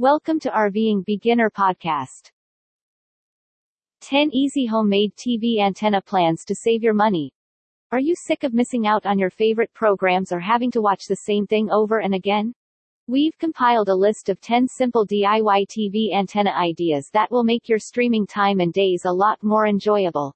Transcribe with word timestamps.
Welcome 0.00 0.40
to 0.40 0.48
RVing 0.48 1.04
Beginner 1.04 1.50
Podcast. 1.50 2.30
10 4.00 4.30
easy 4.32 4.64
homemade 4.64 5.14
TV 5.14 5.58
antenna 5.58 6.00
plans 6.00 6.42
to 6.46 6.54
save 6.54 6.82
your 6.82 6.94
money. 6.94 7.34
Are 7.92 8.00
you 8.00 8.14
sick 8.16 8.42
of 8.42 8.54
missing 8.54 8.86
out 8.86 9.04
on 9.04 9.18
your 9.18 9.28
favorite 9.28 9.70
programs 9.74 10.32
or 10.32 10.40
having 10.40 10.70
to 10.70 10.80
watch 10.80 11.04
the 11.06 11.16
same 11.16 11.46
thing 11.46 11.68
over 11.70 12.00
and 12.00 12.14
again? 12.14 12.54
We've 13.08 13.36
compiled 13.36 13.90
a 13.90 13.94
list 13.94 14.30
of 14.30 14.40
10 14.40 14.68
simple 14.68 15.06
DIY 15.06 15.66
TV 15.66 16.14
antenna 16.14 16.52
ideas 16.52 17.10
that 17.12 17.30
will 17.30 17.44
make 17.44 17.68
your 17.68 17.78
streaming 17.78 18.26
time 18.26 18.60
and 18.60 18.72
days 18.72 19.04
a 19.04 19.12
lot 19.12 19.42
more 19.42 19.66
enjoyable. 19.66 20.34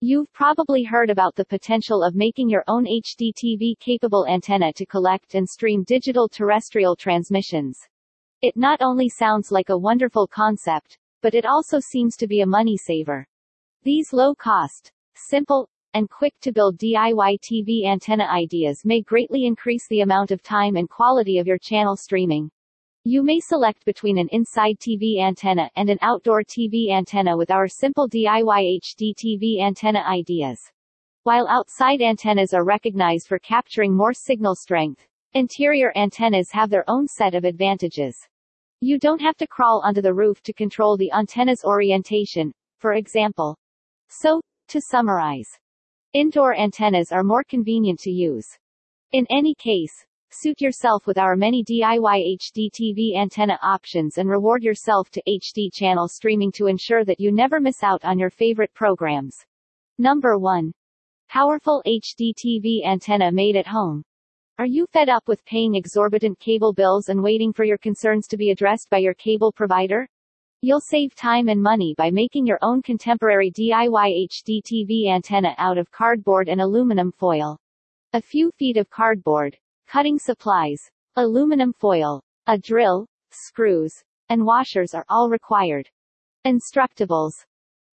You've 0.00 0.32
probably 0.32 0.82
heard 0.82 1.10
about 1.10 1.36
the 1.36 1.44
potential 1.44 2.02
of 2.02 2.16
making 2.16 2.50
your 2.50 2.64
own 2.66 2.84
HD 2.84 3.32
TV 3.32 3.78
capable 3.78 4.26
antenna 4.26 4.72
to 4.72 4.84
collect 4.84 5.36
and 5.36 5.48
stream 5.48 5.84
digital 5.84 6.28
terrestrial 6.28 6.96
transmissions. 6.96 7.78
It 8.44 8.58
not 8.58 8.82
only 8.82 9.08
sounds 9.08 9.50
like 9.50 9.70
a 9.70 9.78
wonderful 9.78 10.26
concept, 10.26 10.98
but 11.22 11.34
it 11.34 11.46
also 11.46 11.80
seems 11.80 12.14
to 12.18 12.26
be 12.26 12.42
a 12.42 12.46
money 12.46 12.76
saver. 12.76 13.26
These 13.84 14.12
low 14.12 14.34
cost, 14.34 14.92
simple, 15.14 15.66
and 15.94 16.10
quick 16.10 16.34
to 16.42 16.52
build 16.52 16.76
DIY 16.76 17.38
TV 17.40 17.86
antenna 17.86 18.24
ideas 18.24 18.84
may 18.84 19.00
greatly 19.00 19.46
increase 19.46 19.88
the 19.88 20.02
amount 20.02 20.30
of 20.30 20.42
time 20.42 20.76
and 20.76 20.90
quality 20.90 21.38
of 21.38 21.46
your 21.46 21.56
channel 21.56 21.96
streaming. 21.96 22.50
You 23.04 23.22
may 23.22 23.40
select 23.40 23.82
between 23.86 24.18
an 24.18 24.28
inside 24.30 24.78
TV 24.78 25.20
antenna 25.20 25.70
and 25.74 25.88
an 25.88 25.98
outdoor 26.02 26.42
TV 26.42 26.90
antenna 26.90 27.38
with 27.38 27.50
our 27.50 27.66
simple 27.66 28.10
DIY 28.10 28.78
HD 28.78 29.14
TV 29.14 29.62
antenna 29.62 30.00
ideas. 30.00 30.60
While 31.22 31.48
outside 31.48 32.02
antennas 32.02 32.52
are 32.52 32.66
recognized 32.66 33.26
for 33.26 33.38
capturing 33.38 33.96
more 33.96 34.12
signal 34.12 34.54
strength, 34.54 35.00
interior 35.32 35.96
antennas 35.96 36.50
have 36.50 36.68
their 36.68 36.84
own 36.90 37.08
set 37.08 37.34
of 37.34 37.44
advantages. 37.44 38.28
You 38.80 38.98
don't 38.98 39.20
have 39.20 39.36
to 39.38 39.46
crawl 39.46 39.82
onto 39.84 40.02
the 40.02 40.14
roof 40.14 40.42
to 40.42 40.52
control 40.52 40.96
the 40.96 41.12
antenna's 41.12 41.64
orientation, 41.64 42.52
for 42.78 42.94
example. 42.94 43.56
So, 44.08 44.40
to 44.68 44.80
summarize, 44.80 45.48
indoor 46.12 46.54
antennas 46.54 47.12
are 47.12 47.24
more 47.24 47.44
convenient 47.44 48.00
to 48.00 48.10
use. 48.10 48.46
In 49.12 49.26
any 49.30 49.54
case, 49.54 50.04
Suit 50.36 50.60
yourself 50.60 51.06
with 51.06 51.16
our 51.16 51.36
many 51.36 51.62
DIY 51.62 52.36
HD 52.36 52.68
TV 52.68 53.16
antenna 53.16 53.56
options 53.62 54.18
and 54.18 54.28
reward 54.28 54.64
yourself 54.64 55.08
to 55.10 55.22
HD 55.28 55.72
channel 55.72 56.08
streaming 56.08 56.50
to 56.50 56.66
ensure 56.66 57.04
that 57.04 57.20
you 57.20 57.30
never 57.30 57.60
miss 57.60 57.84
out 57.84 58.04
on 58.04 58.18
your 58.18 58.30
favorite 58.30 58.74
programs. 58.74 59.46
Number 59.96 60.36
1. 60.36 60.72
Powerful 61.28 61.84
HD 61.86 62.32
TV 62.34 62.84
antenna 62.84 63.30
made 63.30 63.54
at 63.54 63.68
home. 63.68 64.02
Are 64.56 64.66
you 64.66 64.86
fed 64.86 65.08
up 65.08 65.26
with 65.26 65.44
paying 65.44 65.74
exorbitant 65.74 66.38
cable 66.38 66.72
bills 66.72 67.08
and 67.08 67.20
waiting 67.20 67.52
for 67.52 67.64
your 67.64 67.78
concerns 67.78 68.28
to 68.28 68.36
be 68.36 68.52
addressed 68.52 68.88
by 68.88 68.98
your 68.98 69.14
cable 69.14 69.50
provider? 69.50 70.08
You'll 70.62 70.80
save 70.80 71.16
time 71.16 71.48
and 71.48 71.60
money 71.60 71.92
by 71.98 72.12
making 72.12 72.46
your 72.46 72.60
own 72.62 72.80
contemporary 72.80 73.50
DIY 73.50 74.28
HD 74.28 74.62
TV 74.62 75.08
antenna 75.08 75.56
out 75.58 75.76
of 75.76 75.90
cardboard 75.90 76.48
and 76.48 76.60
aluminum 76.60 77.10
foil. 77.10 77.58
A 78.12 78.22
few 78.22 78.52
feet 78.52 78.76
of 78.76 78.88
cardboard, 78.90 79.58
Cutting 79.88 80.20
supplies, 80.20 80.80
aluminum 81.16 81.72
foil, 81.72 82.22
a 82.46 82.56
drill, 82.56 83.06
screws, 83.32 83.92
and 84.28 84.46
washers 84.46 84.94
are 84.94 85.04
all 85.08 85.28
required. 85.30 85.88
Instructables. 86.46 87.32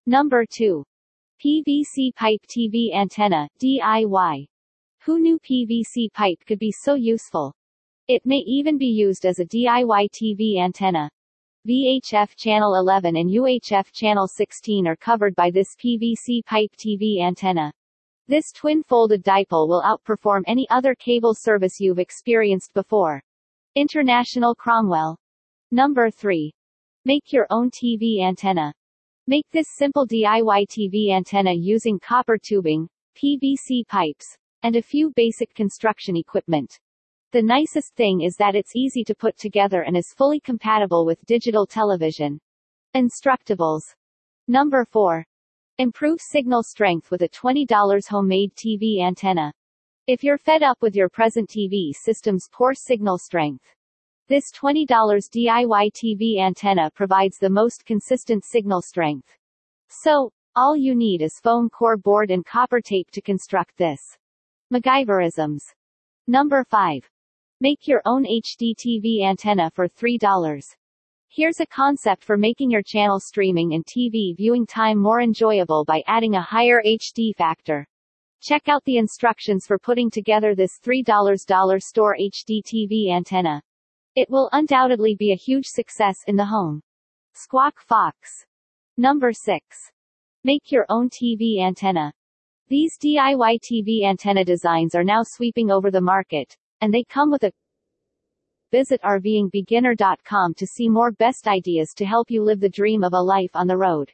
Number 0.06 0.46
2. 0.46 0.84
PVC 1.44 2.14
pipe 2.14 2.40
TV 2.48 2.94
antenna, 2.94 3.48
DIY. 3.60 4.46
Who 5.04 5.18
knew 5.18 5.40
PVC 5.40 6.12
pipe 6.12 6.38
could 6.46 6.60
be 6.60 6.70
so 6.70 6.94
useful? 6.94 7.52
It 8.06 8.24
may 8.24 8.36
even 8.46 8.78
be 8.78 8.86
used 8.86 9.26
as 9.26 9.40
a 9.40 9.44
DIY 9.44 10.06
TV 10.12 10.58
antenna. 10.60 11.10
VHF 11.66 12.36
channel 12.36 12.76
11 12.76 13.16
and 13.16 13.28
UHF 13.28 13.90
channel 13.90 14.28
16 14.28 14.86
are 14.86 14.94
covered 14.94 15.34
by 15.34 15.50
this 15.50 15.74
PVC 15.74 16.44
pipe 16.44 16.70
TV 16.78 17.20
antenna. 17.20 17.72
This 18.28 18.52
twin-folded 18.52 19.24
dipole 19.24 19.66
will 19.66 19.82
outperform 19.82 20.42
any 20.46 20.70
other 20.70 20.94
cable 20.94 21.34
service 21.34 21.80
you've 21.80 21.98
experienced 21.98 22.72
before. 22.72 23.20
International 23.74 24.54
Cromwell. 24.54 25.18
Number 25.72 26.12
3. 26.12 26.54
Make 27.06 27.32
your 27.32 27.48
own 27.50 27.72
TV 27.72 28.20
antenna. 28.20 28.72
Make 29.26 29.50
this 29.50 29.66
simple 29.76 30.06
DIY 30.06 30.68
TV 30.68 31.10
antenna 31.10 31.52
using 31.52 31.98
copper 31.98 32.38
tubing, 32.38 32.88
PVC 33.16 33.84
pipes, 33.88 34.36
and 34.62 34.76
a 34.76 34.82
few 34.82 35.10
basic 35.16 35.54
construction 35.54 36.16
equipment. 36.16 36.78
The 37.32 37.42
nicest 37.42 37.94
thing 37.94 38.20
is 38.20 38.36
that 38.36 38.54
it's 38.54 38.76
easy 38.76 39.04
to 39.04 39.14
put 39.14 39.38
together 39.38 39.82
and 39.82 39.96
is 39.96 40.12
fully 40.12 40.38
compatible 40.38 41.06
with 41.06 41.24
digital 41.24 41.66
television. 41.66 42.38
Instructables. 42.94 43.94
Number 44.48 44.84
4. 44.84 45.24
Improve 45.78 46.20
signal 46.20 46.62
strength 46.62 47.10
with 47.10 47.22
a 47.22 47.28
$20 47.28 48.06
homemade 48.06 48.54
TV 48.54 49.00
antenna. 49.00 49.52
If 50.06 50.22
you're 50.22 50.36
fed 50.36 50.62
up 50.62 50.82
with 50.82 50.94
your 50.94 51.08
present 51.08 51.48
TV 51.48 51.92
system's 51.94 52.48
poor 52.52 52.74
signal 52.74 53.18
strength, 53.18 53.64
this 54.28 54.52
$20 54.52 54.86
DIY 54.86 55.92
TV 55.92 56.38
antenna 56.38 56.90
provides 56.90 57.38
the 57.38 57.50
most 57.50 57.84
consistent 57.86 58.44
signal 58.44 58.82
strength. 58.82 59.28
So, 59.88 60.32
all 60.54 60.76
you 60.76 60.94
need 60.94 61.22
is 61.22 61.40
foam 61.40 61.70
core 61.70 61.96
board 61.96 62.30
and 62.30 62.44
copper 62.44 62.80
tape 62.80 63.10
to 63.12 63.22
construct 63.22 63.76
this. 63.78 64.18
MacGyverisms. 64.72 65.64
Number 66.26 66.64
5. 66.64 67.02
Make 67.60 67.86
your 67.86 68.00
own 68.06 68.24
HD 68.24 68.74
TV 68.74 69.22
antenna 69.22 69.70
for 69.74 69.86
$3. 69.86 70.64
Here's 71.28 71.60
a 71.60 71.66
concept 71.66 72.24
for 72.24 72.38
making 72.38 72.70
your 72.70 72.80
channel 72.82 73.20
streaming 73.20 73.74
and 73.74 73.84
TV 73.84 74.34
viewing 74.34 74.66
time 74.66 74.96
more 74.96 75.20
enjoyable 75.20 75.84
by 75.84 76.02
adding 76.06 76.36
a 76.36 76.40
higher 76.40 76.82
HD 76.86 77.36
factor. 77.36 77.86
Check 78.40 78.66
out 78.66 78.82
the 78.86 78.96
instructions 78.96 79.66
for 79.66 79.78
putting 79.78 80.10
together 80.10 80.54
this 80.54 80.80
$3 80.82 81.82
store 81.82 82.16
HD 82.18 82.62
TV 82.64 83.10
antenna. 83.10 83.60
It 84.16 84.30
will 84.30 84.48
undoubtedly 84.52 85.16
be 85.18 85.32
a 85.32 85.36
huge 85.36 85.66
success 85.66 86.16
in 86.26 86.36
the 86.36 86.46
home. 86.46 86.80
Squawk 87.34 87.78
Fox. 87.78 88.46
Number 88.96 89.34
6. 89.34 89.60
Make 90.44 90.72
your 90.72 90.86
own 90.88 91.10
TV 91.10 91.60
antenna. 91.60 92.14
These 92.72 92.96
DIY 92.96 93.60
TV 93.60 94.04
antenna 94.04 94.46
designs 94.46 94.94
are 94.94 95.04
now 95.04 95.22
sweeping 95.22 95.70
over 95.70 95.90
the 95.90 96.00
market, 96.00 96.56
and 96.80 96.90
they 96.90 97.04
come 97.04 97.30
with 97.30 97.42
a 97.42 97.52
Visit 98.70 98.98
RVingBeginner.com 99.02 100.54
to 100.54 100.66
see 100.66 100.88
more 100.88 101.12
best 101.12 101.46
ideas 101.46 101.92
to 101.96 102.06
help 102.06 102.30
you 102.30 102.42
live 102.42 102.60
the 102.60 102.70
dream 102.70 103.04
of 103.04 103.12
a 103.12 103.20
life 103.20 103.50
on 103.52 103.66
the 103.66 103.76
road. 103.76 104.10